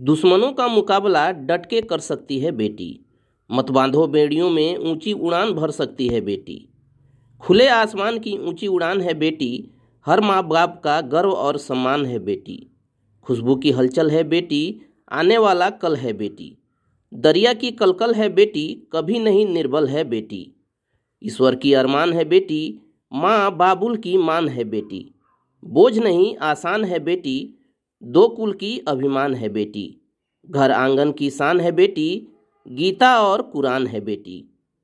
दुश्मनों 0.00 0.52
का 0.52 0.66
मुकाबला 0.68 1.30
डट 1.30 1.66
के 1.66 1.80
कर 1.80 2.00
सकती 2.00 2.38
है 2.40 2.50
बेटी 2.52 2.88
मत 3.50 3.70
बांधो 3.70 4.06
बेड़ियों 4.06 4.50
में 4.50 4.76
ऊँची 4.76 5.12
उड़ान 5.12 5.52
भर 5.52 5.70
सकती 5.70 6.08
है 6.08 6.20
बेटी 6.20 6.58
खुले 7.42 7.68
आसमान 7.68 8.18
की 8.18 8.36
ऊँची 8.38 8.66
उड़ान 8.66 9.00
है 9.00 9.14
बेटी 9.14 9.70
हर 10.06 10.20
माँ 10.20 10.42
बाप 10.48 10.80
का 10.84 11.00
गर्व 11.00 11.30
और 11.30 11.58
सम्मान 11.58 12.06
है 12.06 12.18
बेटी 12.18 12.58
खुशबू 13.26 13.56
की 13.56 13.70
हलचल 13.70 14.10
है 14.10 14.22
बेटी 14.24 14.62
आने 15.10 15.38
वाला 15.38 15.70
कल 15.70 15.96
है 15.96 16.12
बेटी 16.12 16.56
दरिया 17.12 17.52
की 17.52 17.70
कलकल 17.70 18.14
है 18.14 18.28
बेटी 18.28 18.88
कभी 18.92 19.18
नहीं 19.18 19.46
निर्बल 19.46 19.88
है 19.88 20.04
बेटी 20.04 20.46
ईश्वर 21.22 21.54
की 21.54 21.72
अरमान 21.72 22.12
है 22.12 22.24
बेटी 22.24 22.62
माँ 23.12 23.56
बाबुल 23.56 23.96
की 23.96 24.16
मान 24.16 24.48
है 24.48 24.64
बेटी 24.64 25.04
बोझ 25.64 25.98
नहीं 25.98 26.36
आसान 26.36 26.84
है 26.84 26.98
बेटी 26.98 27.55
दो 28.06 28.28
कुल 28.28 28.52
की 28.52 28.78
अभिमान 28.78 29.34
है 29.34 29.48
बेटी। 29.48 30.12
घर 30.50 30.70
आँगन 30.70 31.12
की 31.12 31.30
शान 31.30 31.60
है 31.60 31.72
बेटी। 31.72 32.28
गीता 32.68 33.20
और 33.20 33.42
कुरान 33.42 33.86
है 33.86 34.00
बेटी। 34.00 34.55